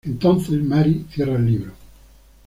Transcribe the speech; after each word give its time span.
Entonces 0.03 0.59
Mary 0.63 1.05
cierra 1.13 1.35
el 1.35 1.45
libro. 1.45 1.73